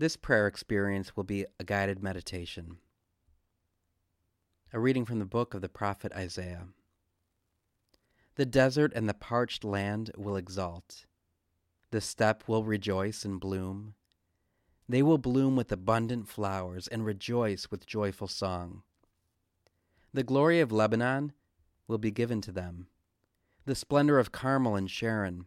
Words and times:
This 0.00 0.14
prayer 0.14 0.46
experience 0.46 1.16
will 1.16 1.24
be 1.24 1.44
a 1.58 1.64
guided 1.64 2.00
meditation. 2.00 2.78
A 4.72 4.78
reading 4.78 5.04
from 5.04 5.18
the 5.18 5.24
book 5.24 5.54
of 5.54 5.60
the 5.60 5.68
prophet 5.68 6.12
Isaiah. 6.12 6.68
The 8.36 8.46
desert 8.46 8.92
and 8.94 9.08
the 9.08 9.14
parched 9.14 9.64
land 9.64 10.12
will 10.16 10.36
exult. 10.36 11.06
The 11.90 12.00
steppe 12.00 12.46
will 12.46 12.62
rejoice 12.62 13.24
and 13.24 13.40
bloom. 13.40 13.94
They 14.88 15.02
will 15.02 15.18
bloom 15.18 15.56
with 15.56 15.72
abundant 15.72 16.28
flowers 16.28 16.86
and 16.86 17.04
rejoice 17.04 17.68
with 17.68 17.84
joyful 17.84 18.28
song. 18.28 18.84
The 20.14 20.22
glory 20.22 20.60
of 20.60 20.70
Lebanon 20.70 21.32
will 21.88 21.98
be 21.98 22.12
given 22.12 22.40
to 22.42 22.52
them, 22.52 22.86
the 23.64 23.74
splendor 23.74 24.20
of 24.20 24.30
Carmel 24.30 24.76
and 24.76 24.88
Sharon. 24.88 25.46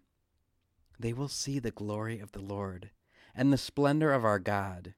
They 0.99 1.13
will 1.13 1.29
see 1.29 1.57
the 1.57 1.71
glory 1.71 2.19
of 2.19 2.33
the 2.33 2.41
Lord 2.41 2.91
and 3.35 3.51
the 3.51 3.57
splendor 3.57 4.11
of 4.11 4.25
our 4.25 4.39
God. 4.39 4.93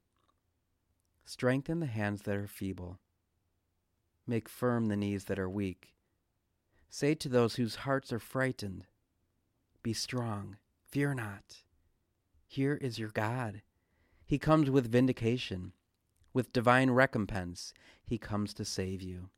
Strengthen 1.26 1.80
the 1.80 1.86
hands 1.86 2.24
that 2.24 2.36
are 2.36 2.48
feeble. 2.48 3.00
Make 4.28 4.50
firm 4.50 4.88
the 4.88 4.96
knees 4.96 5.26
that 5.26 5.40
are 5.40 5.50
weak. 5.50 5.94
Say 6.90 7.16
to 7.16 7.30
those 7.30 7.56
whose 7.56 7.76
hearts 7.76 8.14
are 8.14 8.20
frightened, 8.20 8.86
Be 9.82 9.94
strong, 9.94 10.58
fear 10.86 11.14
not. 11.14 11.64
Here 12.48 12.76
is 12.76 13.00
your 13.00 13.10
God. 13.10 13.62
He 14.26 14.38
comes 14.38 14.70
with 14.70 14.92
vindication. 14.92 15.74
With 16.34 16.54
divine 16.54 16.90
recompense, 16.90 17.74
he 18.04 18.18
comes 18.18 18.54
to 18.56 18.66
save 18.66 19.02
you. 19.02 19.30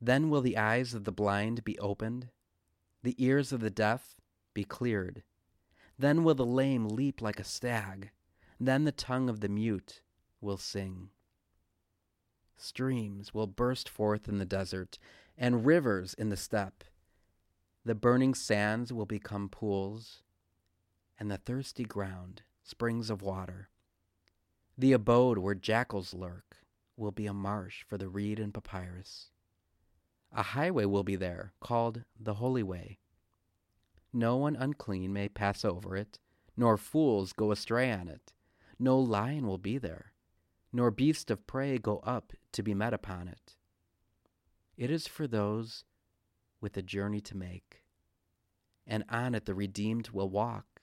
Then 0.00 0.28
will 0.28 0.40
the 0.40 0.58
eyes 0.58 0.94
of 0.94 1.04
the 1.04 1.12
blind 1.12 1.64
be 1.64 1.78
opened, 1.78 2.28
the 3.02 3.14
ears 3.18 3.52
of 3.52 3.60
the 3.60 3.70
deaf 3.70 4.16
be 4.52 4.64
cleared. 4.64 5.22
Then 5.98 6.24
will 6.24 6.34
the 6.34 6.46
lame 6.46 6.88
leap 6.88 7.20
like 7.20 7.38
a 7.38 7.44
stag. 7.44 8.10
Then 8.58 8.84
the 8.84 8.92
tongue 8.92 9.28
of 9.28 9.40
the 9.40 9.48
mute 9.48 10.02
will 10.40 10.56
sing. 10.56 11.10
Streams 12.56 13.34
will 13.34 13.46
burst 13.46 13.88
forth 13.88 14.28
in 14.28 14.38
the 14.38 14.44
desert, 14.44 14.98
and 15.36 15.66
rivers 15.66 16.14
in 16.14 16.28
the 16.28 16.36
steppe. 16.36 16.84
The 17.84 17.94
burning 17.94 18.34
sands 18.34 18.92
will 18.92 19.06
become 19.06 19.48
pools, 19.48 20.22
and 21.18 21.30
the 21.30 21.38
thirsty 21.38 21.84
ground 21.84 22.42
springs 22.62 23.10
of 23.10 23.22
water. 23.22 23.68
The 24.78 24.92
abode 24.92 25.38
where 25.38 25.54
jackals 25.54 26.14
lurk 26.14 26.58
will 26.96 27.10
be 27.10 27.26
a 27.26 27.34
marsh 27.34 27.82
for 27.82 27.98
the 27.98 28.08
reed 28.08 28.38
and 28.38 28.54
papyrus. 28.54 29.30
A 30.30 30.42
highway 30.42 30.84
will 30.84 31.04
be 31.04 31.16
there, 31.16 31.52
called 31.60 32.04
the 32.18 32.34
Holy 32.34 32.62
Way 32.62 32.98
no 34.12 34.36
one 34.36 34.56
unclean 34.56 35.12
may 35.12 35.28
pass 35.28 35.64
over 35.64 35.96
it, 35.96 36.18
nor 36.56 36.76
fools 36.76 37.32
go 37.32 37.50
astray 37.50 37.90
on 37.90 38.08
it. 38.08 38.32
No 38.78 38.98
lion 38.98 39.46
will 39.46 39.58
be 39.58 39.78
there, 39.78 40.12
nor 40.72 40.90
beast 40.90 41.30
of 41.30 41.46
prey 41.46 41.78
go 41.78 41.98
up 41.98 42.32
to 42.52 42.62
be 42.62 42.74
met 42.74 42.92
upon 42.92 43.28
it. 43.28 43.56
It 44.76 44.90
is 44.90 45.06
for 45.06 45.26
those 45.26 45.84
with 46.60 46.76
a 46.76 46.82
journey 46.82 47.20
to 47.22 47.36
make, 47.36 47.82
and 48.86 49.04
on 49.08 49.34
it 49.34 49.46
the 49.46 49.54
redeemed 49.54 50.10
will 50.10 50.28
walk. 50.28 50.82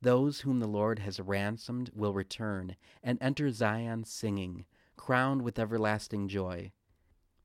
Those 0.00 0.40
whom 0.42 0.60
the 0.60 0.68
Lord 0.68 1.00
has 1.00 1.18
ransomed 1.18 1.90
will 1.92 2.12
return 2.12 2.76
and 3.02 3.18
enter 3.20 3.50
Zion 3.50 4.04
singing, 4.04 4.64
crowned 4.96 5.42
with 5.42 5.58
everlasting 5.58 6.28
joy. 6.28 6.70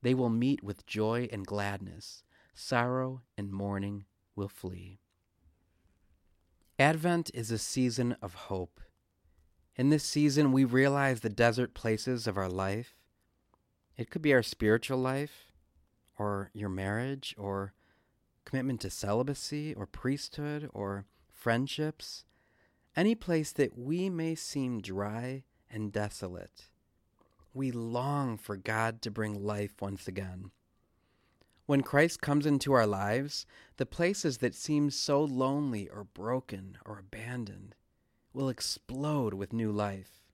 They 0.02 0.14
will 0.14 0.30
meet 0.30 0.62
with 0.62 0.86
joy 0.86 1.28
and 1.32 1.44
gladness, 1.44 2.22
sorrow 2.54 3.22
and 3.36 3.50
mourning 3.50 4.04
will 4.36 4.48
flee. 4.48 5.00
Advent 6.78 7.30
is 7.34 7.50
a 7.50 7.58
season 7.58 8.16
of 8.20 8.34
hope. 8.34 8.80
In 9.76 9.90
this 9.90 10.04
season, 10.04 10.52
we 10.52 10.64
realize 10.64 11.20
the 11.20 11.28
desert 11.28 11.74
places 11.74 12.26
of 12.26 12.36
our 12.36 12.48
life. 12.48 12.96
It 13.96 14.10
could 14.10 14.22
be 14.22 14.34
our 14.34 14.42
spiritual 14.42 14.98
life, 14.98 15.52
or 16.18 16.50
your 16.52 16.68
marriage, 16.68 17.34
or 17.38 17.74
commitment 18.44 18.80
to 18.82 18.90
celibacy, 18.90 19.74
or 19.74 19.86
priesthood, 19.86 20.68
or 20.72 21.06
friendships, 21.32 22.24
any 22.96 23.14
place 23.14 23.52
that 23.52 23.78
we 23.78 24.08
may 24.08 24.34
seem 24.34 24.80
dry 24.80 25.44
and 25.70 25.92
desolate. 25.92 26.70
We 27.52 27.70
long 27.70 28.36
for 28.36 28.56
God 28.56 29.02
to 29.02 29.10
bring 29.10 29.44
life 29.44 29.80
once 29.80 30.08
again. 30.08 30.50
When 31.66 31.82
Christ 31.82 32.20
comes 32.20 32.44
into 32.44 32.72
our 32.74 32.86
lives, 32.86 33.46
the 33.78 33.86
places 33.86 34.38
that 34.38 34.54
seem 34.54 34.90
so 34.90 35.24
lonely 35.24 35.88
or 35.88 36.04
broken 36.04 36.76
or 36.84 36.98
abandoned 36.98 37.74
will 38.34 38.50
explode 38.50 39.32
with 39.32 39.52
new 39.52 39.72
life. 39.72 40.24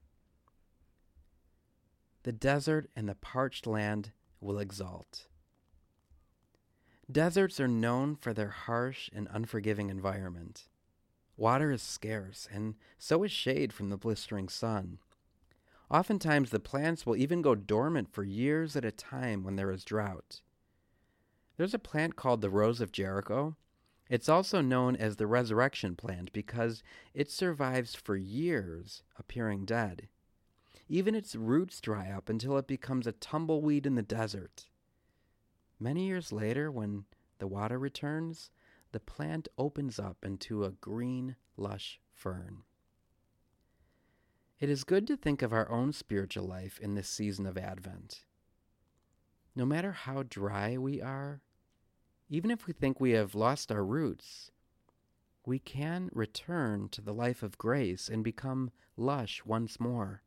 The 2.23 2.33
desert 2.33 2.89
and 2.95 3.07
the 3.07 3.15
parched 3.15 3.65
land 3.65 4.11
will 4.41 4.59
exult. 4.59 5.27
Deserts 7.09 7.59
are 7.59 7.67
known 7.67 8.15
for 8.15 8.33
their 8.33 8.49
harsh 8.49 9.09
and 9.13 9.27
unforgiving 9.31 9.89
environment. 9.89 10.67
Water 11.37 11.71
is 11.71 11.81
scarce, 11.81 12.47
and 12.51 12.75
so 12.97 13.23
is 13.23 13.31
shade 13.31 13.71
from 13.71 13.89
the 13.89 13.97
blistering 13.97 14.49
sun. 14.49 14.99
Oftentimes, 15.89 16.49
the 16.49 16.59
plants 16.59 17.05
will 17.05 17.15
even 17.15 17.41
go 17.41 17.55
dormant 17.55 18.13
for 18.13 18.23
years 18.23 18.75
at 18.75 18.85
a 18.85 18.91
time 18.91 19.43
when 19.43 19.55
there 19.55 19.71
is 19.71 19.83
drought. 19.83 20.41
There's 21.57 21.73
a 21.73 21.79
plant 21.79 22.15
called 22.15 22.41
the 22.41 22.49
Rose 22.49 22.81
of 22.81 22.91
Jericho. 22.91 23.55
It's 24.09 24.29
also 24.29 24.61
known 24.61 24.95
as 24.95 25.15
the 25.15 25.27
resurrection 25.27 25.95
plant 25.95 26.33
because 26.33 26.83
it 27.13 27.31
survives 27.31 27.95
for 27.95 28.15
years, 28.15 29.03
appearing 29.17 29.65
dead. 29.65 30.09
Even 30.89 31.15
its 31.15 31.35
roots 31.35 31.79
dry 31.79 32.09
up 32.09 32.27
until 32.27 32.57
it 32.57 32.67
becomes 32.67 33.07
a 33.07 33.13
tumbleweed 33.13 33.85
in 33.85 33.95
the 33.95 34.01
desert. 34.01 34.67
Many 35.79 36.07
years 36.07 36.31
later, 36.31 36.69
when 36.69 37.05
the 37.39 37.47
water 37.47 37.79
returns, 37.79 38.51
the 38.91 38.99
plant 38.99 39.47
opens 39.57 39.97
up 39.97 40.17
into 40.23 40.65
a 40.65 40.71
green, 40.71 41.37
lush 41.55 42.01
fern. 42.11 42.63
It 44.59 44.69
is 44.69 44.83
good 44.83 45.07
to 45.07 45.17
think 45.17 45.41
of 45.41 45.53
our 45.53 45.71
own 45.71 45.93
spiritual 45.93 46.45
life 46.45 46.79
in 46.79 46.93
this 46.93 47.09
season 47.09 47.45
of 47.45 47.57
Advent. 47.57 48.25
No 49.55 49.65
matter 49.65 49.91
how 49.91 50.23
dry 50.23 50.77
we 50.77 51.01
are, 51.01 51.41
even 52.29 52.51
if 52.51 52.65
we 52.65 52.73
think 52.73 52.99
we 52.99 53.11
have 53.11 53.35
lost 53.35 53.71
our 53.71 53.83
roots, 53.83 54.51
we 55.45 55.59
can 55.59 56.09
return 56.13 56.87
to 56.89 57.01
the 57.01 57.13
life 57.13 57.43
of 57.43 57.57
grace 57.57 58.07
and 58.07 58.23
become 58.23 58.71
lush 58.95 59.43
once 59.45 59.79
more. 59.79 60.21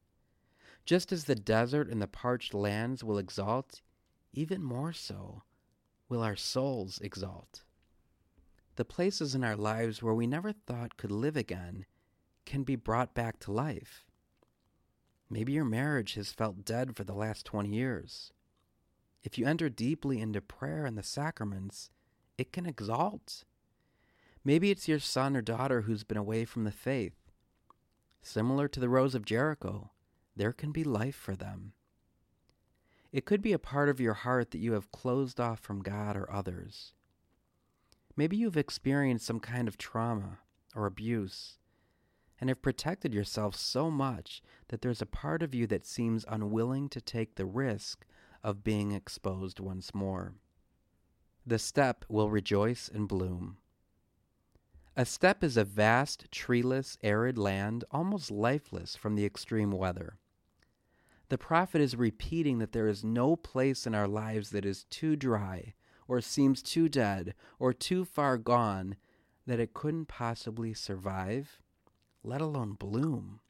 Just 0.84 1.13
as 1.13 1.25
the 1.25 1.34
desert 1.34 1.89
and 1.89 2.03
the 2.03 2.07
parched 2.07 2.53
lands 2.53 3.03
will 3.03 3.17
exalt, 3.17 3.81
even 4.34 4.63
more 4.63 4.93
so 4.93 5.43
will 6.09 6.23
our 6.23 6.37
souls 6.37 6.99
exalt. 6.99 7.63
The 8.77 8.84
places 8.84 9.34
in 9.34 9.45
our 9.45 9.57
lives 9.57 10.03
where 10.03 10.15
we 10.15 10.27
never 10.27 10.53
thought 10.53 10.97
could 10.99 11.13
live 11.13 11.37
again 11.37 11.87
can 12.45 12.65
be 12.65 12.77
brought 12.77 13.15
back 13.15 13.39
to 13.41 13.53
life. 13.53 14.05
Maybe 15.31 15.53
your 15.53 15.65
marriage 15.65 16.15
has 16.15 16.33
felt 16.33 16.65
dead 16.65 16.95
for 16.95 17.05
the 17.05 17.15
last 17.15 17.47
20 17.47 17.71
years. 17.71 18.33
If 19.25 19.39
you 19.39 19.47
enter 19.47 19.71
deeply 19.71 20.21
into 20.21 20.43
prayer 20.43 20.85
and 20.85 20.99
the 20.99 21.03
sacraments, 21.03 21.89
it 22.37 22.53
can 22.53 22.67
exalt. 22.67 23.45
Maybe 24.45 24.71
it's 24.71 24.87
your 24.87 24.99
son 24.99 25.35
or 25.35 25.41
daughter 25.41 25.83
who's 25.83 26.05
been 26.05 26.19
away 26.19 26.45
from 26.45 26.65
the 26.65 26.71
faith. 26.71 27.17
Similar 28.21 28.69
to 28.69 28.81
the 28.81 28.91
Rose 28.91 29.15
of 29.15 29.25
Jericho, 29.25 29.91
there 30.37 30.53
can 30.53 30.73
be 30.73 30.84
life 30.84 31.17
for 31.17 31.34
them. 31.34 31.73
It 33.13 33.25
could 33.25 33.41
be 33.41 33.53
a 33.53 33.59
part 33.59 33.89
of 33.89 34.01
your 34.01 34.15
heart 34.15 34.51
that 34.51 34.59
you 34.59 34.73
have 34.73 34.93
closed 34.93 35.41
off 35.41 35.61
from 35.61 35.83
God 35.83 36.17
or 36.17 36.31
others. 36.31 36.93
Maybe 38.17 38.37
you've 38.37 38.57
experienced 38.59 39.25
some 39.25 39.41
kind 39.41 39.69
of 39.69 39.79
trauma 39.79 40.41
or 40.75 40.84
abuse 40.84 41.59
and 42.41 42.51
have 42.51 42.61
protected 42.61 43.15
yourself 43.15 43.55
so 43.57 43.91
much 43.91 44.43
that 44.69 44.83
there's 44.83 45.01
a 45.01 45.07
part 45.07 45.43
of 45.43 45.54
you 45.54 45.66
that 45.69 45.87
seems 45.87 46.27
unwilling 46.28 46.89
to 46.91 47.01
take 47.01 47.37
the 47.37 47.47
risk 47.47 48.04
of 48.45 48.63
being 48.63 48.93
exposed 48.93 49.59
once 49.59 49.95
more. 49.95 50.35
The 51.47 51.59
steppe 51.59 52.05
will 52.09 52.31
rejoice 52.31 52.89
and 52.93 53.09
bloom. 53.09 53.57
A 54.97 55.05
steppe 55.05 55.43
is 55.43 55.57
a 55.57 55.65
vast, 55.65 56.31
treeless, 56.31 56.97
arid 57.03 57.37
land, 57.37 57.85
almost 57.91 58.31
lifeless 58.31 58.95
from 58.95 59.17
the 59.17 59.25
extreme 59.25 59.73
weather. 59.73 60.19
The 61.31 61.39
prophet 61.39 61.81
is 61.81 61.97
repeating 61.97 62.59
that 62.59 62.73
there 62.73 62.87
is 62.87 63.03
no 63.03 63.35
place 63.35 63.87
in 63.87 63.95
our 63.95 64.07
lives 64.07 64.51
that 64.51 64.65
is 64.65 64.85
too 64.85 65.17
dry, 65.17 65.75
or 66.07 66.21
seems 66.21 66.63
too 66.63 66.89
dead, 66.89 67.35
or 67.59 67.73
too 67.73 68.05
far 68.05 68.39
gone 68.39 68.97
that 69.47 69.59
it 69.59 69.75
couldn't 69.75 70.07
possibly 70.07 70.75
survive, 70.75 71.61
let 72.23 72.41
alone 72.41 72.75
bloom. 72.75 73.41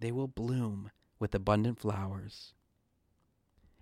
They 0.00 0.12
will 0.12 0.28
bloom 0.28 0.90
with 1.24 1.34
abundant 1.34 1.78
flowers. 1.78 2.52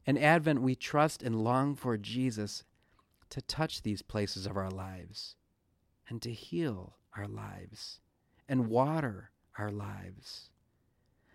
In 0.06 0.16
Advent, 0.16 0.62
we 0.62 0.76
trust 0.76 1.24
and 1.24 1.42
long 1.42 1.74
for 1.74 1.96
Jesus 1.96 2.62
to 3.30 3.42
touch 3.42 3.82
these 3.82 4.00
places 4.00 4.46
of 4.46 4.56
our 4.56 4.70
lives 4.70 5.34
and 6.08 6.22
to 6.22 6.32
heal 6.32 6.98
our 7.16 7.26
lives 7.26 7.98
and 8.48 8.68
water 8.68 9.32
our 9.58 9.72
lives. 9.72 10.50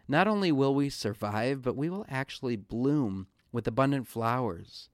Not 0.08 0.30
only 0.30 0.50
will 0.50 0.74
we 0.74 0.88
survive, 0.88 1.62
but 1.62 1.76
we 1.76 1.90
will 1.90 2.06
actually 2.08 2.56
bloom 2.56 3.28
with 3.52 3.68
abundant 3.68 4.08
flowers. 4.08 4.88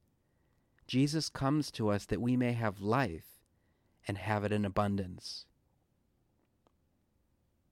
Jesus 0.88 1.30
comes 1.30 1.70
to 1.74 1.90
us 1.90 2.08
that 2.08 2.22
we 2.22 2.36
may 2.36 2.54
have 2.54 2.82
life 2.82 3.44
and 4.08 4.18
have 4.18 4.44
it 4.44 4.52
in 4.52 4.66
abundance. 4.66 5.46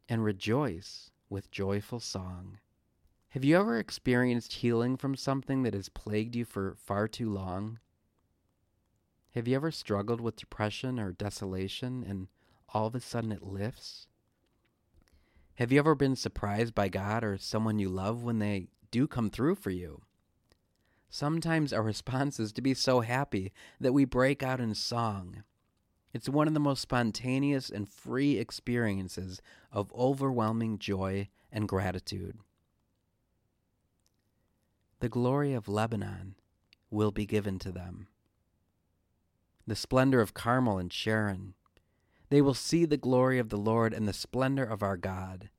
And 0.08 0.24
rejoice 0.24 1.10
with 1.28 1.50
joyful 1.50 2.00
song. 2.00 2.60
Have 3.32 3.46
you 3.46 3.58
ever 3.58 3.80
experienced 3.80 4.56
healing 4.56 4.98
from 4.98 5.16
something 5.16 5.64
that 5.64 5.74
has 5.74 5.88
plagued 5.88 6.36
you 6.36 6.44
for 6.44 6.76
far 6.76 7.08
too 7.08 7.32
long? 7.32 7.80
Have 9.36 9.48
you 9.48 9.56
ever 9.56 9.72
struggled 9.72 10.20
with 10.20 10.36
depression 10.36 11.00
or 11.00 11.14
desolation 11.14 12.04
and 12.06 12.28
all 12.74 12.88
of 12.88 12.96
a 12.96 13.00
sudden 13.00 13.32
it 13.32 13.42
lifts? 13.42 14.08
Have 15.56 15.72
you 15.72 15.80
ever 15.80 15.96
been 15.96 16.18
surprised 16.18 16.76
by 16.76 16.90
God 16.90 17.24
or 17.24 17.38
someone 17.38 17.80
you 17.80 17.88
love 17.88 18.22
when 18.22 18.40
they 18.40 18.68
do 18.92 19.08
come 19.08 19.30
through 19.30 19.56
for 19.56 19.70
you? 19.70 20.02
Sometimes 21.10 21.72
our 21.72 21.84
response 21.84 22.38
is 22.38 22.52
to 22.52 22.62
be 22.62 22.74
so 22.74 23.00
happy 23.00 23.54
that 23.80 23.94
we 23.94 24.04
break 24.04 24.44
out 24.44 24.60
in 24.60 24.76
song. 24.76 25.44
It's 26.14 26.28
one 26.28 26.50
of 26.50 26.54
the 26.54 26.60
most 26.60 26.82
spontaneous 26.82 27.70
and 27.70 27.88
free 27.88 28.38
experiences 28.38 29.42
of 29.72 29.90
overwhelming 29.94 30.80
joy 30.80 31.30
and 31.50 31.66
gratitude. 31.66 32.38
The 35.02 35.10
glory 35.10 35.54
of 35.54 35.68
Lebanon 35.68 36.36
will 36.90 37.12
be 37.12 37.26
given 37.26 37.60
to 37.60 37.72
them. 37.72 38.08
The 39.68 39.76
splendor 39.76 40.22
of 40.22 40.34
Carmel 40.34 40.78
and 40.78 40.94
Sharon 40.94 41.56
they 42.30 42.42
will 42.42 42.54
see 42.54 42.86
the 42.86 42.96
glory 42.96 43.40
of 43.40 43.50
the 43.50 43.58
Lord 43.58 43.94
and 43.94 44.08
the 44.08 44.14
splendor 44.14 44.64
of 44.64 44.82
our 44.82 44.96
God. 44.96 45.50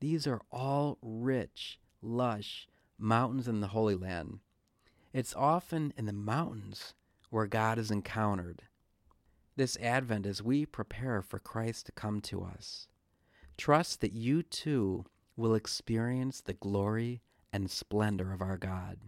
These 0.00 0.26
are 0.26 0.40
all 0.50 0.98
rich, 1.00 1.78
lush 2.02 2.66
mountains 2.98 3.46
in 3.46 3.60
the 3.60 3.68
Holy 3.68 3.94
Land. 3.94 4.40
It's 5.12 5.32
often 5.36 5.92
in 5.96 6.06
the 6.06 6.12
mountains 6.12 6.94
where 7.30 7.46
God 7.46 7.78
is 7.78 7.92
encountered. 7.92 8.62
This 9.54 9.76
Advent, 9.76 10.26
as 10.26 10.42
we 10.42 10.66
prepare 10.66 11.22
for 11.22 11.38
Christ 11.38 11.86
to 11.86 11.92
come 11.92 12.20
to 12.22 12.42
us, 12.42 12.88
trust 13.56 14.00
that 14.00 14.14
you 14.14 14.42
too 14.42 15.04
will 15.36 15.54
experience 15.54 16.40
the 16.40 16.54
glory 16.54 17.20
and 17.52 17.70
splendor 17.70 18.32
of 18.32 18.40
our 18.40 18.56
God. 18.56 18.98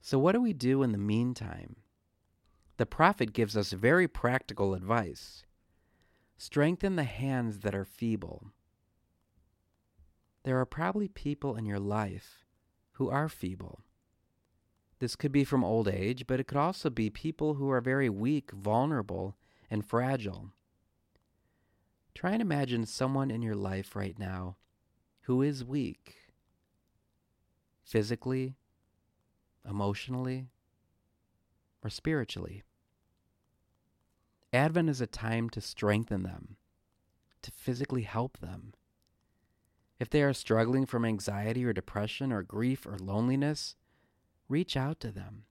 So, 0.00 0.18
what 0.18 0.32
do 0.32 0.40
we 0.40 0.52
do 0.52 0.82
in 0.82 0.92
the 0.92 0.98
meantime? 0.98 1.76
the 2.82 2.86
prophet 2.86 3.32
gives 3.32 3.56
us 3.56 3.70
very 3.70 4.08
practical 4.08 4.74
advice 4.74 5.44
strengthen 6.36 6.96
the 6.96 7.04
hands 7.04 7.60
that 7.60 7.76
are 7.76 7.84
feeble. 7.84 8.50
There 10.42 10.58
are 10.58 10.66
probably 10.66 11.06
people 11.06 11.54
in 11.54 11.64
your 11.64 11.78
life 11.78 12.44
who 12.94 13.08
are 13.08 13.28
feeble. 13.28 13.82
This 14.98 15.14
could 15.14 15.30
be 15.30 15.44
from 15.44 15.62
old 15.62 15.86
age, 15.86 16.26
but 16.26 16.40
it 16.40 16.48
could 16.48 16.58
also 16.58 16.90
be 16.90 17.08
people 17.08 17.54
who 17.54 17.70
are 17.70 17.80
very 17.80 18.08
weak, 18.08 18.50
vulnerable, 18.50 19.36
and 19.70 19.86
fragile. 19.86 20.50
Try 22.16 22.32
and 22.32 22.42
imagine 22.42 22.84
someone 22.84 23.30
in 23.30 23.42
your 23.42 23.54
life 23.54 23.94
right 23.94 24.18
now 24.18 24.56
who 25.22 25.42
is 25.42 25.64
weak 25.64 26.16
physically, 27.92 28.56
emotionally, 29.68 30.46
or 31.84 31.90
spiritually. 31.90 32.62
Advent 34.50 34.88
is 34.88 35.02
a 35.02 35.06
time 35.06 35.50
to 35.50 35.60
strengthen 35.60 36.22
them, 36.22 36.56
to 37.42 37.50
physically 37.50 38.04
help 38.04 38.38
them. 38.38 38.72
If 40.00 40.08
they 40.08 40.22
are 40.22 40.32
struggling 40.32 40.86
from 40.86 41.04
anxiety 41.04 41.66
or 41.66 41.74
depression 41.74 42.32
or 42.32 42.42
grief 42.42 42.86
or 42.86 42.96
loneliness, 42.96 43.76
reach 44.48 44.74
out 44.74 44.98
to 45.00 45.12
them. 45.12 45.44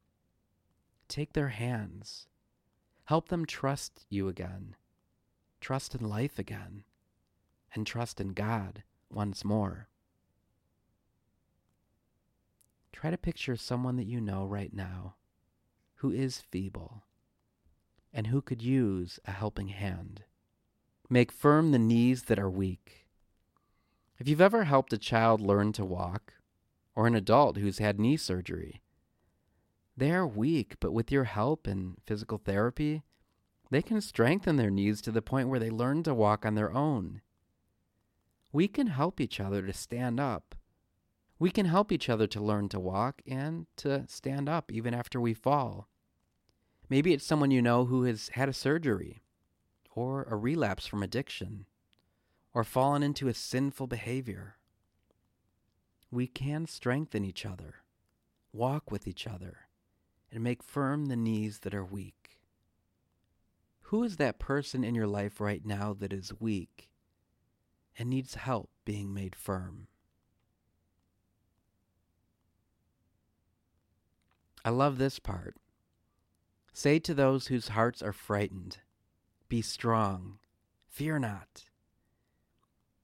Take 1.07 1.33
their 1.33 1.49
hands. 1.49 2.25
Help 3.05 3.29
them 3.29 3.45
trust 3.45 4.07
you 4.09 4.27
again, 4.27 4.75
trust 5.59 5.93
in 5.93 6.09
life 6.09 6.39
again, 6.39 6.85
and 7.75 7.85
trust 7.85 8.19
in 8.19 8.29
God 8.29 8.81
once 9.11 9.45
more. 9.45 9.89
Try 12.91 13.11
to 13.11 13.17
picture 13.17 13.55
someone 13.55 13.95
that 13.97 14.07
you 14.07 14.21
know 14.21 14.45
right 14.45 14.73
now 14.73 15.15
who 15.95 16.11
is 16.11 16.41
feeble 16.41 17.03
and 18.13 18.27
who 18.27 18.41
could 18.41 18.61
use 18.61 19.19
a 19.25 19.31
helping 19.31 19.69
hand. 19.69 20.23
Make 21.09 21.31
firm 21.31 21.71
the 21.71 21.79
knees 21.79 22.23
that 22.23 22.39
are 22.39 22.49
weak. 22.49 23.07
If 24.19 24.27
you've 24.27 24.41
ever 24.41 24.65
helped 24.65 24.93
a 24.93 24.97
child 24.97 25.41
learn 25.41 25.71
to 25.73 25.85
walk, 25.85 26.33
or 26.95 27.07
an 27.07 27.15
adult 27.15 27.57
who's 27.57 27.79
had 27.79 27.99
knee 27.99 28.17
surgery, 28.17 28.81
they 29.95 30.11
are 30.11 30.27
weak, 30.27 30.75
but 30.79 30.93
with 30.93 31.11
your 31.11 31.25
help 31.25 31.67
and 31.67 31.97
physical 32.05 32.37
therapy, 32.37 33.03
they 33.69 33.81
can 33.81 34.01
strengthen 34.01 34.57
their 34.57 34.69
knees 34.69 35.01
to 35.01 35.11
the 35.11 35.21
point 35.21 35.47
where 35.47 35.59
they 35.59 35.69
learn 35.69 36.03
to 36.03 36.13
walk 36.13 36.45
on 36.45 36.55
their 36.55 36.71
own. 36.71 37.21
We 38.51 38.67
can 38.67 38.87
help 38.87 39.21
each 39.21 39.39
other 39.39 39.61
to 39.61 39.73
stand 39.73 40.19
up. 40.19 40.55
We 41.41 41.49
can 41.49 41.65
help 41.65 41.91
each 41.91 42.07
other 42.07 42.27
to 42.27 42.39
learn 42.39 42.69
to 42.69 42.79
walk 42.79 43.23
and 43.25 43.65
to 43.77 44.05
stand 44.07 44.47
up 44.47 44.71
even 44.71 44.93
after 44.93 45.19
we 45.19 45.33
fall. 45.33 45.87
Maybe 46.87 47.13
it's 47.13 47.25
someone 47.25 47.49
you 47.49 47.63
know 47.63 47.85
who 47.85 48.03
has 48.03 48.29
had 48.33 48.47
a 48.47 48.53
surgery, 48.53 49.23
or 49.89 50.21
a 50.25 50.35
relapse 50.35 50.85
from 50.85 51.01
addiction, 51.01 51.65
or 52.53 52.63
fallen 52.63 53.01
into 53.01 53.27
a 53.27 53.33
sinful 53.33 53.87
behavior. 53.87 54.57
We 56.11 56.27
can 56.27 56.67
strengthen 56.67 57.25
each 57.25 57.43
other, 57.43 57.77
walk 58.53 58.91
with 58.91 59.07
each 59.07 59.25
other, 59.25 59.61
and 60.31 60.43
make 60.43 60.61
firm 60.61 61.07
the 61.07 61.15
knees 61.15 61.61
that 61.61 61.73
are 61.73 61.83
weak. 61.83 62.37
Who 63.85 64.03
is 64.03 64.17
that 64.17 64.37
person 64.37 64.83
in 64.83 64.93
your 64.93 65.07
life 65.07 65.41
right 65.41 65.65
now 65.65 65.93
that 65.93 66.13
is 66.13 66.39
weak 66.39 66.91
and 67.97 68.11
needs 68.11 68.35
help 68.35 68.69
being 68.85 69.11
made 69.11 69.35
firm? 69.35 69.87
I 74.63 74.69
love 74.69 74.97
this 74.97 75.17
part. 75.17 75.55
Say 76.71 76.99
to 76.99 77.13
those 77.13 77.47
whose 77.47 77.69
hearts 77.69 78.03
are 78.03 78.13
frightened, 78.13 78.77
Be 79.49 79.61
strong, 79.61 80.37
fear 80.87 81.17
not. 81.17 81.65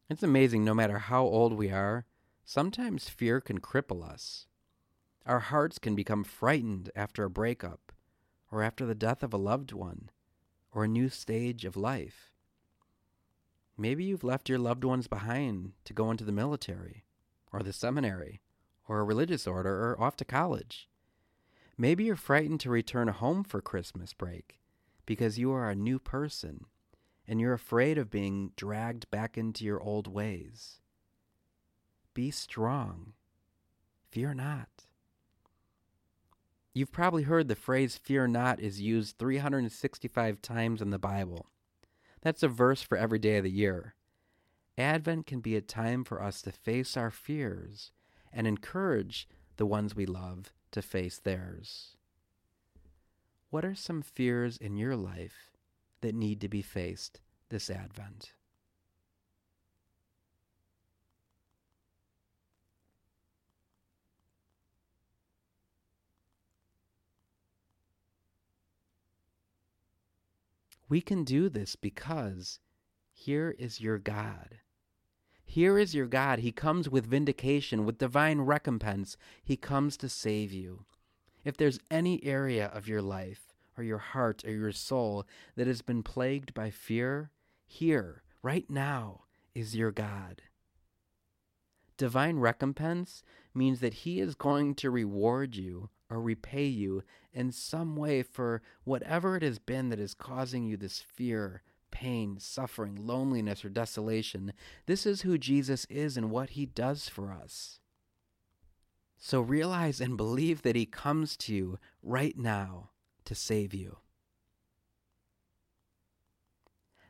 It's 0.10 0.24
amazing, 0.24 0.64
no 0.64 0.74
matter 0.74 1.00
how 1.00 1.24
old 1.24 1.54
we 1.54 1.72
are, 1.72 2.06
sometimes 2.46 3.10
fear 3.10 3.42
can 3.42 3.60
cripple 3.60 4.08
us. 4.08 4.46
Our 5.26 5.40
hearts 5.40 5.80
can 5.80 5.96
become 5.96 6.24
frightened 6.24 6.92
after 6.96 7.24
a 7.24 7.30
breakup, 7.30 7.92
or 8.52 8.62
after 8.62 8.86
the 8.86 8.96
death 8.96 9.24
of 9.24 9.34
a 9.34 9.38
loved 9.38 9.74
one, 9.74 10.12
or 10.72 10.84
a 10.84 10.88
new 10.88 11.10
stage 11.10 11.66
of 11.66 11.76
life. 11.76 12.32
Maybe 13.76 14.06
you've 14.06 14.24
left 14.24 14.48
your 14.48 14.60
loved 14.60 14.84
ones 14.84 15.08
behind 15.08 15.74
to 15.86 15.94
go 15.94 16.12
into 16.12 16.24
the 16.24 16.32
military, 16.32 17.04
or 17.52 17.64
the 17.64 17.74
seminary, 17.74 18.42
or 18.88 19.00
a 19.00 19.04
religious 19.04 19.46
order, 19.48 19.90
or 19.90 20.00
off 20.00 20.16
to 20.18 20.26
college. 20.26 20.88
Maybe 21.78 22.06
you're 22.06 22.16
frightened 22.16 22.60
to 22.62 22.72
return 22.72 23.08
home 23.08 23.44
for 23.44 23.62
Christmas 23.62 24.14
break 24.14 24.60
because 25.06 25.38
you 25.38 25.52
are 25.52 25.70
a 25.70 25.76
new 25.76 26.00
person 26.00 26.66
and 27.28 27.40
you're 27.40 27.54
afraid 27.54 27.98
of 27.98 28.10
being 28.10 28.52
dragged 28.56 29.10
back 29.12 29.38
into 29.38 29.64
your 29.64 29.82
old 29.82 30.08
ways. 30.08 30.80
Be 32.14 32.32
strong. 32.32 33.14
Fear 34.10 34.34
not. 34.34 34.70
You've 36.74 36.92
probably 36.92 37.24
heard 37.24 37.48
the 37.48 37.56
phrase 37.56 37.96
fear 37.96 38.28
not 38.28 38.60
is 38.60 38.82
used 38.82 39.18
365 39.20 40.42
times 40.42 40.82
in 40.82 40.90
the 40.90 41.00
Bible. 41.00 41.48
That's 42.22 42.44
a 42.44 42.48
verse 42.48 42.82
for 42.82 42.98
every 42.98 43.20
day 43.20 43.38
of 43.38 43.44
the 43.44 43.52
year. 43.52 43.96
Advent 44.78 45.28
can 45.28 45.42
be 45.42 45.56
a 45.56 45.62
time 45.62 46.04
for 46.04 46.22
us 46.22 46.42
to 46.44 46.52
face 46.52 46.96
our 46.96 47.12
fears 47.12 47.92
and 48.32 48.48
encourage 48.48 49.28
the 49.58 49.66
ones 49.66 49.96
we 49.96 50.06
love 50.06 50.54
to 50.72 50.82
face 50.82 51.20
theirs. 51.20 51.98
What 53.50 53.64
are 53.64 53.76
some 53.76 54.02
fears 54.02 54.58
in 54.58 54.76
your 54.76 54.96
life 54.96 55.52
that 56.02 56.16
need 56.16 56.42
to 56.42 56.50
be 56.50 56.62
faced 56.62 57.22
this 57.50 57.70
Advent? 57.70 58.34
We 70.90 71.02
can 71.02 71.24
do 71.26 71.50
this 71.50 71.76
because 71.76 72.60
here 73.12 73.54
is 73.60 73.82
your 73.82 73.98
God. 73.98 74.60
Here 75.50 75.80
is 75.80 75.96
your 75.96 76.08
God. 76.08 76.40
He 76.40 76.52
comes 76.52 76.90
with 76.90 77.08
vindication, 77.08 77.86
with 77.86 77.98
divine 77.98 78.42
recompense. 78.42 79.16
He 79.42 79.56
comes 79.56 79.96
to 79.98 80.10
save 80.10 80.52
you. 80.52 80.84
If 81.46 81.56
there's 81.56 81.80
any 81.90 82.24
area 82.24 82.68
of 82.68 82.88
your 82.88 83.02
life, 83.02 83.56
or 83.78 83.84
your 83.84 83.98
heart, 83.98 84.44
or 84.46 84.52
your 84.52 84.74
soul 84.74 85.26
that 85.56 85.66
has 85.66 85.82
been 85.82 86.04
plagued 86.04 86.54
by 86.54 86.70
fear, 86.70 87.32
here, 87.66 88.24
right 88.44 88.70
now, 88.70 89.22
is 89.56 89.76
your 89.76 89.92
God. 89.92 90.42
Divine 91.96 92.38
recompense 92.38 93.24
means 93.56 93.80
that 93.80 93.94
He 93.94 94.20
is 94.20 94.36
going 94.36 94.76
to 94.76 94.92
reward 94.92 95.56
you 95.56 95.90
or 96.10 96.22
repay 96.22 96.66
you 96.66 97.04
in 97.34 97.52
some 97.52 97.96
way 97.96 98.22
for 98.22 98.62
whatever 98.84 99.38
it 99.38 99.44
has 99.44 99.60
been 99.60 99.90
that 99.90 100.00
is 100.00 100.14
causing 100.14 100.66
you 100.66 100.76
this 100.76 101.00
fear, 101.00 101.64
pain, 101.98 102.38
suffering, 102.40 103.08
loneliness, 103.08 103.66
or 103.66 103.70
desolation. 103.70 104.54
This 104.86 105.08
is 105.08 105.24
who 105.24 105.36
Jesus 105.40 105.86
is 105.90 106.16
and 106.16 106.30
what 106.30 106.52
He 106.52 106.68
does 106.68 107.10
for 107.10 107.32
us. 107.32 107.80
So 109.18 109.42
realize 109.42 110.00
and 110.00 110.16
believe 110.16 110.62
that 110.62 110.76
He 110.76 110.86
comes 110.86 111.36
to 111.38 111.56
you 111.56 111.80
right 112.04 112.38
now 112.38 112.92
to 113.26 113.34
save 113.34 113.74
you. 113.74 113.98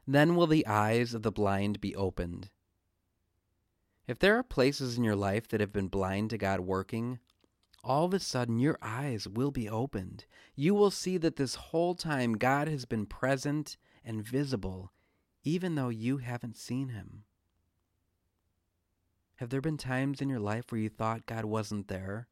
Then 0.08 0.38
will 0.38 0.48
the 0.48 0.66
eyes 0.66 1.14
of 1.14 1.22
the 1.22 1.34
blind 1.34 1.82
be 1.82 1.94
opened. 1.94 2.50
If 4.08 4.18
there 4.18 4.38
are 4.38 4.44
places 4.44 4.98
in 4.98 5.04
your 5.04 5.18
life 5.18 5.50
that 5.50 5.60
have 5.60 5.74
been 5.74 5.90
blind 5.90 6.30
to 6.30 6.38
God 6.38 6.62
working, 6.62 7.20
all 7.84 8.06
of 8.06 8.14
a 8.14 8.22
sudden 8.22 8.58
your 8.58 8.78
eyes 8.82 9.28
will 9.28 9.52
be 9.52 9.68
opened. 9.68 10.24
You 10.56 10.74
will 10.74 10.92
see 10.92 11.18
that 11.18 11.36
this 11.36 11.56
whole 11.56 11.94
time 11.94 12.38
God 12.38 12.70
has 12.70 12.86
been 12.86 13.06
present 13.06 13.76
and 14.08 14.26
visible, 14.26 14.94
even 15.44 15.76
though 15.76 15.90
you 15.90 16.18
haven't 16.18 16.58
seen 16.58 16.90
him. 16.90 17.26
Have 19.36 19.50
there 19.50 19.62
been 19.62 19.78
times 19.78 20.22
in 20.22 20.30
your 20.30 20.40
life 20.40 20.72
where 20.72 20.82
you 20.82 20.90
thought 20.90 21.28
God 21.28 21.46
wasn't 21.46 21.90
there, 21.90 22.28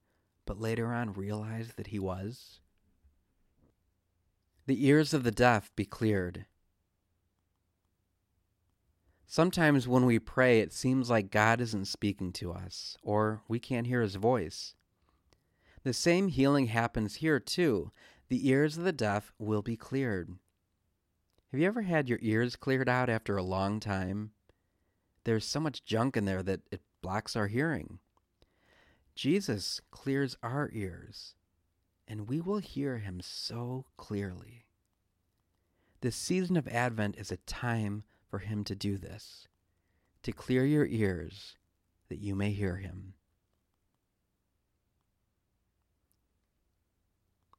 but 0.45 0.59
later 0.59 0.93
on 0.93 1.13
realized 1.13 1.75
that 1.77 1.87
he 1.87 1.99
was? 1.99 2.61
The 4.65 4.87
ears 4.87 5.13
of 5.13 5.23
the 5.23 5.31
deaf 5.31 5.69
be 5.75 5.85
cleared. 5.85 6.45
Sometimes 9.27 9.87
when 9.87 10.05
we 10.05 10.17
pray, 10.17 10.61
it 10.61 10.71
seems 10.71 11.09
like 11.09 11.29
God 11.29 11.59
isn't 11.59 11.85
speaking 11.85 12.31
to 12.33 12.53
us, 12.53 12.97
or 13.03 13.41
we 13.47 13.59
can't 13.59 13.85
hear 13.85 14.01
his 14.01 14.15
voice. 14.15 14.75
The 15.83 15.93
same 15.93 16.29
healing 16.29 16.67
happens 16.67 17.15
here, 17.15 17.39
too. 17.39 17.91
The 18.29 18.47
ears 18.47 18.77
of 18.77 18.85
the 18.85 18.91
deaf 18.91 19.33
will 19.37 19.61
be 19.61 19.75
cleared. 19.75 20.37
Have 21.55 21.61
you 21.61 21.67
ever 21.67 21.83
had 21.83 22.09
your 22.09 22.19
ears 22.21 22.57
cleared 22.57 22.89
out 22.89 23.09
after 23.09 23.37
a 23.37 23.41
long 23.41 23.79
time? 23.79 24.31
There's 25.23 25.45
so 25.45 25.61
much 25.61 25.85
junk 25.85 26.17
in 26.17 26.25
there 26.25 26.43
that 26.43 26.59
it 26.69 26.81
blocks 27.01 27.33
our 27.33 27.47
hearing. 27.47 27.99
Jesus 29.15 29.79
clears 29.89 30.35
our 30.43 30.69
ears, 30.73 31.33
and 32.09 32.27
we 32.27 32.41
will 32.41 32.57
hear 32.57 32.97
him 32.97 33.21
so 33.21 33.85
clearly. 33.95 34.65
This 36.01 36.17
season 36.17 36.57
of 36.57 36.67
Advent 36.67 37.15
is 37.17 37.31
a 37.31 37.37
time 37.37 38.03
for 38.29 38.39
him 38.39 38.65
to 38.65 38.75
do 38.75 38.97
this, 38.97 39.47
to 40.23 40.33
clear 40.33 40.65
your 40.65 40.85
ears 40.85 41.55
that 42.09 42.19
you 42.19 42.35
may 42.35 42.51
hear 42.51 42.75
him. 42.75 43.13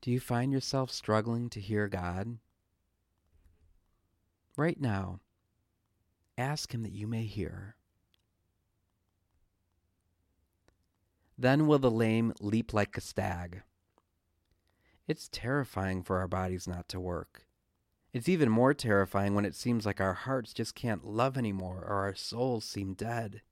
Do 0.02 0.10
you 0.10 0.20
find 0.20 0.52
yourself 0.52 0.90
struggling 0.90 1.48
to 1.48 1.62
hear 1.62 1.88
God? 1.88 2.36
Right 4.56 4.80
now, 4.80 5.20
ask 6.38 6.72
Him 6.72 6.82
that 6.82 6.92
you 6.92 7.06
may 7.06 7.24
hear. 7.24 7.76
Then 11.38 11.66
will 11.66 11.78
the 11.78 11.90
lame 11.90 12.32
leap 12.40 12.72
like 12.72 12.96
a 12.96 13.02
stag. 13.02 13.62
It's 15.06 15.28
terrifying 15.30 16.02
for 16.02 16.18
our 16.18 16.26
bodies 16.26 16.66
not 16.66 16.88
to 16.88 16.98
work. 16.98 17.46
It's 18.12 18.28
even 18.30 18.48
more 18.48 18.72
terrifying 18.72 19.34
when 19.34 19.44
it 19.44 19.54
seems 19.54 19.84
like 19.84 20.00
our 20.00 20.14
hearts 20.14 20.54
just 20.54 20.74
can't 20.74 21.04
love 21.04 21.36
anymore 21.36 21.84
or 21.86 21.96
our 21.96 22.14
souls 22.14 22.64
seem 22.64 22.94
dead. 22.94 23.42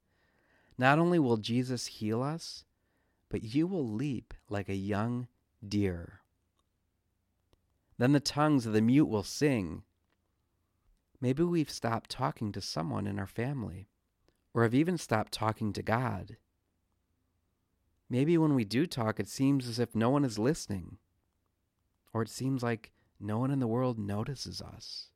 Not 0.79 0.99
only 0.99 1.19
will 1.19 1.37
Jesus 1.37 1.87
heal 1.87 2.23
us, 2.23 2.65
but 3.29 3.43
you 3.43 3.67
will 3.67 3.87
leap 3.87 4.33
like 4.49 4.71
a 4.71 4.75
young 4.75 5.29
deer. 5.67 6.21
Then 7.99 8.13
the 8.13 8.21
tongues 8.21 8.65
of 8.65 8.73
the 8.73 8.81
mute 8.81 9.07
will 9.07 9.23
sing. 9.23 9.83
Maybe 11.25 11.43
we've 11.43 11.71
stopped 11.71 12.11
talking 12.11 12.53
to 12.53 12.61
someone 12.61 13.07
in 13.07 13.19
our 13.19 13.27
family, 13.27 13.89
or 14.53 14.63
have 14.63 14.75
even 14.75 14.99
stopped 14.99 15.33
talking 15.33 15.73
to 15.73 15.83
God. 15.83 16.37
Maybe 18.11 18.37
when 18.37 18.55
we 18.55 18.67
do 18.67 18.87
talk, 18.87 19.19
it 19.19 19.31
seems 19.31 19.67
as 19.67 19.79
if 19.79 19.95
no 19.95 20.11
one 20.11 20.27
is 20.27 20.39
listening, 20.39 20.99
or 22.13 22.21
it 22.21 22.29
seems 22.29 22.63
like 22.63 22.93
no 23.19 23.39
one 23.39 23.51
in 23.51 23.59
the 23.59 23.67
world 23.67 23.99
notices 23.99 24.61
us. 24.61 25.13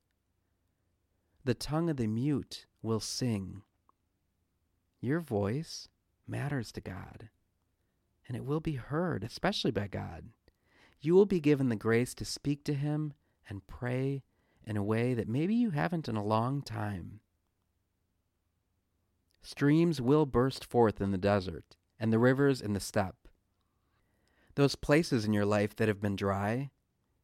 The 1.45 1.53
tongue 1.53 1.91
of 1.91 1.99
the 1.99 2.07
mute 2.07 2.65
will 2.81 3.01
sing. 3.01 3.61
Your 5.03 5.21
voice 5.21 5.91
matters 6.27 6.73
to 6.73 6.81
God, 6.81 7.29
and 8.27 8.35
it 8.35 8.47
will 8.47 8.61
be 8.61 8.77
heard, 8.77 9.25
especially 9.25 9.73
by 9.73 9.89
God. 9.89 10.31
You 11.03 11.15
will 11.15 11.27
be 11.27 11.39
given 11.39 11.69
the 11.69 11.77
grace 11.77 12.15
to 12.15 12.25
speak 12.25 12.65
to 12.65 12.73
Him 12.73 13.13
and 13.47 13.67
pray 13.67 14.23
in 14.69 14.77
a 14.77 14.83
way 14.85 15.15
that 15.15 15.29
maybe 15.29 15.55
you 15.55 15.71
haven't 15.71 16.09
in 16.09 16.15
a 16.15 16.25
long 16.25 16.63
time. 16.63 17.21
Streams 19.43 20.01
will 20.01 20.27
burst 20.27 20.65
forth 20.65 21.01
in 21.01 21.11
the 21.11 21.19
desert, 21.19 21.77
and 21.99 22.13
the 22.13 22.19
rivers 22.19 22.61
in 22.61 22.75
the 22.75 22.81
steppe. 22.81 23.29
Those 24.55 24.77
places 24.77 25.25
in 25.25 25.33
your 25.33 25.47
life 25.47 25.75
that 25.77 25.89
have 25.89 26.01
been 26.01 26.17
dry 26.17 26.71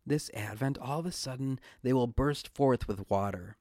this 0.07 0.31
Advent, 0.35 0.77
all 0.79 0.99
of 0.99 1.07
a 1.07 1.13
sudden, 1.13 1.59
they 1.83 1.93
will 1.93 2.07
burst 2.07 2.49
forth 2.49 2.87
with 2.87 3.09
water. 3.09 3.57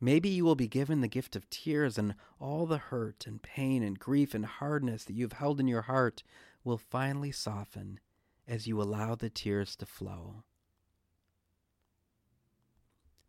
Maybe 0.00 0.28
you 0.28 0.44
will 0.44 0.54
be 0.54 0.68
given 0.68 1.00
the 1.00 1.08
gift 1.08 1.34
of 1.34 1.50
tears, 1.50 1.98
and 1.98 2.14
all 2.40 2.66
the 2.66 2.78
hurt 2.78 3.26
and 3.26 3.42
pain 3.42 3.82
and 3.82 3.98
grief 3.98 4.34
and 4.34 4.46
hardness 4.46 5.04
that 5.04 5.14
you 5.14 5.24
have 5.24 5.32
held 5.32 5.58
in 5.58 5.66
your 5.66 5.82
heart 5.82 6.22
will 6.62 6.78
finally 6.78 7.32
soften 7.32 7.98
as 8.46 8.68
you 8.68 8.80
allow 8.80 9.16
the 9.16 9.30
tears 9.30 9.74
to 9.76 9.86
flow. 9.86 10.44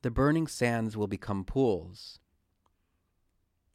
The 0.02 0.12
burning 0.12 0.48
sands 0.48 0.96
will 0.96 1.08
become 1.08 1.44
pools. 1.44 2.20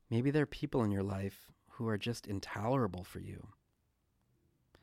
Maybe 0.09 0.31
there 0.31 0.45
are 0.45 0.47
people 0.47 0.83
in 0.83 0.91
your 0.91 1.03
life 1.03 1.51
who 1.73 1.87
are 1.89 1.99
just 1.99 2.27
intolerable 2.27 3.05
for 3.05 3.21
you. 3.21 3.49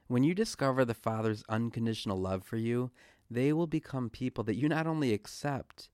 When 0.07 0.24
you 0.24 0.36
discover 0.36 0.86
the 0.86 0.93
Father's 0.93 1.43
unconditional 1.50 2.19
love 2.19 2.43
for 2.43 2.57
you, 2.57 2.91
they 3.29 3.53
will 3.53 3.65
become 3.65 4.10
people 4.10 4.43
that 4.43 4.55
you 4.55 4.67
not 4.67 4.86
only 4.86 5.13
accept, 5.13 5.89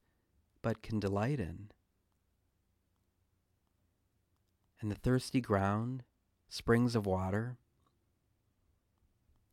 but 0.61 0.81
can 0.81 0.99
delight 0.99 1.39
in. 1.39 1.69
And 4.81 4.91
the 4.91 4.95
thirsty 4.95 5.39
ground, 5.39 6.03
springs 6.49 6.95
of 6.95 7.05
water. 7.05 7.57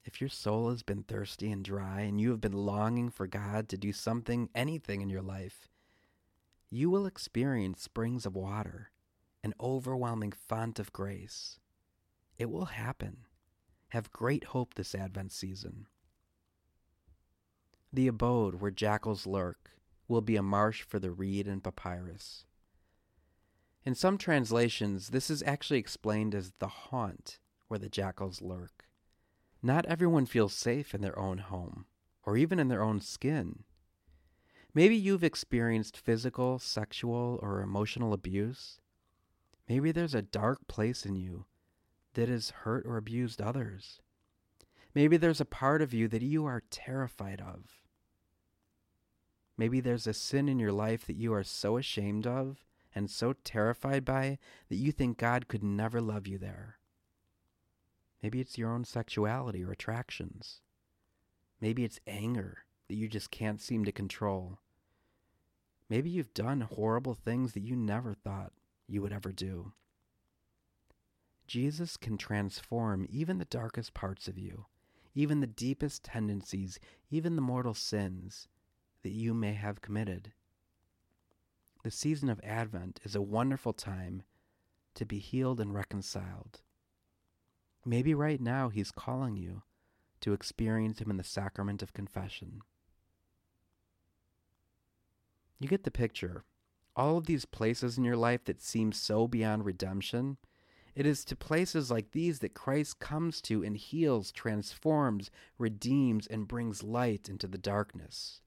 If 0.03 0.21
your 0.21 0.31
soul 0.31 0.71
has 0.71 0.83
been 0.83 1.03
thirsty 1.03 1.53
and 1.53 1.65
dry 1.65 2.01
and 2.01 2.21
you 2.21 2.31
have 2.31 2.41
been 2.41 2.53
longing 2.53 3.11
for 3.11 3.27
God 3.27 3.69
to 3.69 3.77
do 3.77 3.93
something, 3.93 4.49
anything 4.55 5.03
in 5.03 5.09
your 5.09 5.23
life, 5.23 5.69
you 6.75 6.91
will 6.91 7.07
experience 7.07 7.81
springs 7.81 8.27
of 8.27 8.35
water, 8.35 8.91
an 9.45 9.55
overwhelming 9.61 10.33
font 10.33 10.81
of 10.81 10.93
grace. 10.93 11.61
It 12.37 12.51
will 12.51 12.65
happen. 12.65 13.19
Have 13.91 14.11
great 14.11 14.45
hope 14.45 14.75
this 14.75 14.93
Advent 14.93 15.31
season. 15.31 15.87
The 17.93 18.09
abode 18.09 18.57
where 18.57 18.73
jackals 18.73 19.25
lurk 19.25 19.71
will 20.09 20.21
be 20.21 20.35
a 20.35 20.43
marsh 20.43 20.83
for 20.83 20.99
the 20.99 21.13
reed 21.13 21.47
and 21.47 21.63
papyrus. 21.63 22.45
In 23.85 23.95
some 23.95 24.19
translations, 24.19 25.11
this 25.11 25.31
is 25.31 25.45
actually 25.45 25.79
explained 25.79 26.35
as 26.35 26.55
the 26.59 26.67
haunt 26.67 27.39
where 27.69 27.79
the 27.79 27.89
jackals 27.89 28.43
lurk. 28.43 28.87
Not 29.63 29.87
everyone 29.87 30.27
feels 30.27 30.55
safe 30.55 30.93
in 30.93 31.03
their 31.03 31.17
own 31.17 31.39
home, 31.39 31.87
or 32.25 32.37
even 32.37 32.59
in 32.59 32.67
their 32.67 32.83
own 32.83 33.01
skin. 33.01 33.63
Maybe 34.75 34.97
you've 34.97 35.23
experienced 35.23 35.97
physical, 35.97 36.59
sexual, 36.59 37.39
or 37.41 37.63
emotional 37.63 38.13
abuse. 38.13 38.81
Maybe 39.69 39.93
there's 39.93 40.17
a 40.17 40.23
dark 40.23 40.67
place 40.67 41.07
in 41.07 41.15
you 41.15 41.47
that 42.15 42.29
has 42.29 42.51
hurt 42.51 42.85
or 42.85 42.97
abused 42.97 43.41
others. 43.41 44.01
Maybe 44.95 45.17
there's 45.17 45.41
a 45.41 45.45
part 45.45 45.81
of 45.81 45.95
you 45.95 46.09
that 46.09 46.23
you 46.23 46.45
are 46.45 46.63
terrified 46.71 47.41
of. 47.41 47.83
Maybe 49.57 49.81
there's 49.81 50.09
a 50.09 50.15
sin 50.15 50.49
in 50.49 50.59
your 50.59 50.73
life 50.73 51.07
that 51.07 51.17
you 51.17 51.33
are 51.33 51.45
so 51.45 51.77
ashamed 51.77 52.27
of 52.27 52.65
and 52.95 53.09
so 53.09 53.35
terrified 53.45 54.05
by 54.05 54.39
that 54.69 54.77
you 54.77 54.91
think 54.91 55.19
God 55.19 55.47
could 55.47 55.63
never 55.63 56.01
love 56.01 56.27
you 56.27 56.39
there. 56.39 56.79
Maybe 58.23 58.41
it's 58.41 58.59
your 58.59 58.73
own 58.73 58.85
sexuality 58.85 59.63
or 59.63 59.71
attractions. 59.71 60.61
Maybe 61.61 61.85
it's 61.85 62.01
anger 62.07 62.65
that 62.89 62.95
you 62.95 63.09
just 63.09 63.31
can't 63.31 63.61
seem 63.61 63.85
to 63.85 63.93
control. 63.93 64.59
Maybe 65.89 66.11
you've 66.11 66.35
done 66.35 66.63
horrible 66.63 67.15
things 67.15 67.53
that 67.53 67.63
you 67.63 67.77
never 67.77 68.15
thought 68.15 68.53
you 68.87 69.03
would 69.03 69.13
ever 69.13 69.33
do. 69.33 69.73
Jesus 71.47 71.97
can 71.97 72.17
transform 72.17 73.07
even 73.11 73.39
the 73.39 73.45
darkest 73.45 73.93
parts 73.93 74.29
of 74.29 74.39
you, 74.39 74.67
even 75.15 75.41
the 75.41 75.47
deepest 75.47 76.03
tendencies, 76.03 76.79
even 77.11 77.37
the 77.37 77.43
mortal 77.43 77.75
sins 77.75 78.49
that 79.03 79.13
you 79.13 79.35
may 79.35 79.53
have 79.53 79.83
committed. 79.83 80.33
The 81.83 81.91
season 81.91 82.31
of 82.31 82.41
Advent 82.43 83.01
is 83.05 83.15
a 83.15 83.21
wonderful 83.21 83.75
time 83.75 84.23
to 84.95 85.05
be 85.05 85.19
healed 85.19 85.61
and 85.61 85.75
reconciled. 85.75 86.63
Maybe 87.85 88.15
right 88.15 88.41
now 88.41 88.71
He's 88.71 88.91
calling 88.91 89.37
you 89.37 89.63
to 90.21 90.33
experience 90.33 91.01
Him 91.01 91.11
in 91.11 91.19
the 91.19 91.25
sacrament 91.25 91.83
of 91.83 91.93
confession. 91.93 92.63
You 95.59 95.69
get 95.69 95.85
the 95.85 95.91
picture. 95.91 96.45
All 96.97 97.19
of 97.19 97.27
these 97.27 97.45
places 97.45 97.99
in 97.99 98.05
your 98.05 98.17
life 98.17 98.45
that 98.45 98.63
seem 98.63 98.93
so 98.93 99.27
beyond 99.27 99.65
redemption, 99.65 100.37
it 100.95 101.07
is 101.07 101.25
to 101.25 101.37
places 101.37 101.91
like 101.91 102.13
these 102.13 102.39
that 102.39 102.55
Christ 102.55 103.01
comes 103.01 103.41
to 103.43 103.65
and 103.65 103.77
heals, 103.77 104.31
transforms, 104.31 105.31
redeems, 105.59 106.27
and 106.27 106.47
brings 106.47 106.83
light 106.83 107.29
into 107.29 107.49
the 107.49 107.59
darkness. 107.59 108.41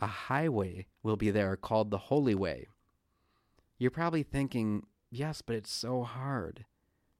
A 0.00 0.06
highway 0.06 0.86
will 1.02 1.16
be 1.16 1.30
there 1.30 1.56
called 1.56 1.90
the 1.90 1.98
Holy 1.98 2.34
Way. 2.34 2.68
You're 3.78 3.90
probably 3.90 4.22
thinking, 4.22 4.86
yes, 5.10 5.42
but 5.42 5.56
it's 5.56 5.72
so 5.72 6.04
hard. 6.04 6.64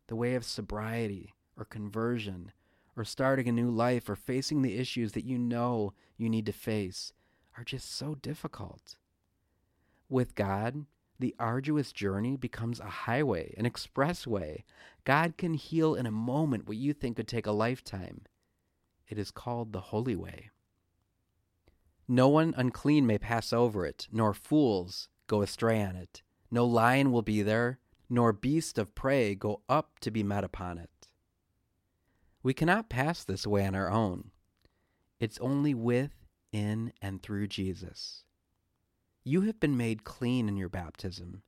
The 0.06 0.16
way 0.16 0.34
of 0.34 0.44
sobriety 0.44 1.34
or 1.56 1.64
conversion 1.64 2.52
or 2.96 3.04
starting 3.04 3.48
a 3.48 3.52
new 3.52 3.70
life 3.70 4.08
or 4.08 4.16
facing 4.16 4.62
the 4.62 4.78
issues 4.78 5.12
that 5.12 5.24
you 5.24 5.38
know 5.38 5.92
you 6.16 6.30
need 6.30 6.46
to 6.46 6.52
face 6.52 7.12
are 7.58 7.64
just 7.64 7.92
so 7.92 8.14
difficult. 8.14 8.96
With 10.08 10.36
God, 10.36 10.86
the 11.18 11.34
arduous 11.40 11.92
journey 11.92 12.36
becomes 12.36 12.78
a 12.78 12.84
highway, 12.84 13.52
an 13.58 13.68
expressway. 13.68 14.62
God 15.04 15.36
can 15.36 15.54
heal 15.54 15.96
in 15.96 16.06
a 16.06 16.12
moment 16.12 16.68
what 16.68 16.76
you 16.76 16.92
think 16.92 17.16
could 17.16 17.26
take 17.26 17.46
a 17.46 17.52
lifetime. 17.52 18.22
It 19.08 19.18
is 19.18 19.32
called 19.32 19.72
the 19.72 19.80
Holy 19.80 20.14
Way. 20.14 20.50
No 22.06 22.28
one 22.28 22.54
unclean 22.56 23.06
may 23.06 23.18
pass 23.18 23.52
over 23.52 23.84
it, 23.84 24.06
nor 24.12 24.32
fools 24.32 25.08
go 25.26 25.42
astray 25.42 25.82
on 25.82 25.96
it. 25.96 26.22
No 26.50 26.64
lion 26.64 27.10
will 27.10 27.22
be 27.22 27.42
there, 27.42 27.80
nor 28.08 28.32
beast 28.32 28.78
of 28.78 28.94
prey 28.94 29.34
go 29.34 29.62
up 29.68 29.98
to 30.00 30.10
be 30.10 30.22
met 30.22 30.44
upon 30.44 30.78
it. 30.78 31.08
We 32.42 32.54
cannot 32.54 32.88
pass 32.88 33.24
this 33.24 33.46
way 33.46 33.66
on 33.66 33.74
our 33.74 33.90
own. 33.90 34.30
It's 35.18 35.38
only 35.40 35.74
with, 35.74 36.12
in, 36.52 36.92
and 37.02 37.22
through 37.22 37.48
Jesus. 37.48 38.24
You 39.24 39.42
have 39.42 39.60
been 39.60 39.76
made 39.76 40.04
clean 40.04 40.48
in 40.48 40.56
your 40.56 40.68
baptism. 40.68 41.42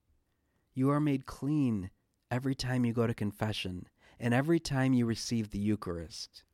You 0.74 0.90
are 0.90 1.00
made 1.00 1.26
clean 1.26 1.90
every 2.30 2.54
time 2.54 2.84
you 2.84 2.92
go 2.92 3.06
to 3.06 3.14
confession 3.14 3.88
and 4.18 4.34
every 4.34 4.60
time 4.60 4.92
you 4.92 5.06
receive 5.06 5.50
the 5.50 5.58
Eucharist. 5.58 6.44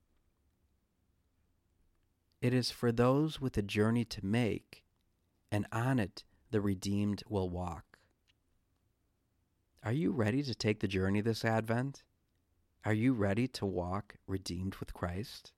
It 2.41 2.55
is 2.55 2.71
for 2.71 2.93
those 2.93 3.41
with 3.41 3.57
a 3.57 3.63
journey 3.63 4.05
to 4.05 4.25
make, 4.25 4.85
and 5.51 5.67
on 5.73 5.99
it 5.99 6.23
the 6.51 6.61
redeemed 6.61 7.23
will 7.29 7.49
walk. 7.49 7.99
Are 9.83 9.93
you 9.93 10.11
ready 10.11 10.43
to 10.43 10.55
take 10.55 10.81
the 10.81 10.89
journey 10.89 11.21
this 11.21 11.45
Advent? 11.45 12.03
Are 12.85 12.95
you 12.95 13.15
ready 13.15 13.49
to 13.49 13.67
walk 13.67 14.17
redeemed 14.27 14.77
with 14.77 14.95
Christ? 14.95 15.53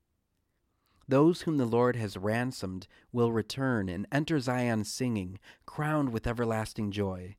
Those 1.08 1.42
whom 1.42 1.56
the 1.56 1.64
Lord 1.64 1.96
has 1.96 2.18
ransomed 2.18 2.86
will 3.12 3.32
return 3.32 3.88
and 3.88 4.06
enter 4.12 4.38
Zion 4.38 4.84
singing, 4.84 5.38
crowned 5.64 6.10
with 6.10 6.26
everlasting 6.26 6.90
joy. 6.90 7.36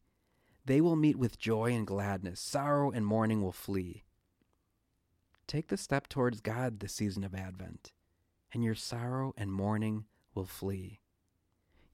They 0.66 0.82
will 0.82 0.96
meet 0.96 1.18
with 1.18 1.38
joy 1.38 1.74
and 1.74 1.86
gladness, 1.86 2.40
sorrow 2.40 2.90
and 2.90 3.06
mourning 3.06 3.44
will 3.44 3.52
flee. 3.52 4.06
Take 5.46 5.68
the 5.68 5.78
step 5.78 6.08
towards 6.08 6.42
God 6.42 6.80
this 6.80 6.94
season 6.94 7.24
of 7.24 7.36
Advent, 7.36 7.92
and 8.52 8.64
your 8.64 8.76
sorrow 8.76 9.34
and 9.38 9.52
mourning 9.52 10.06
will 10.34 10.46
flee. 10.46 11.00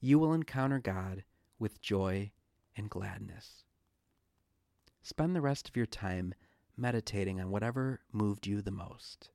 You 0.00 0.18
will 0.18 0.32
encounter 0.32 0.78
God 0.78 1.24
with 1.58 1.80
joy 1.80 2.32
and 2.74 2.88
gladness. 2.88 3.64
Spend 5.02 5.36
the 5.36 5.40
rest 5.40 5.68
of 5.68 5.76
your 5.76 5.86
time 5.86 6.34
meditating 6.76 7.40
on 7.40 7.50
whatever 7.50 8.00
moved 8.12 8.46
you 8.46 8.60
the 8.60 8.70
most. 8.70 9.30